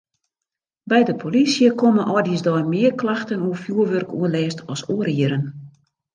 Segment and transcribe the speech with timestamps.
[0.93, 5.45] By de polysje komme âldjiersdei mear klachten oer fjoerwurkoerlêst as oare jierren.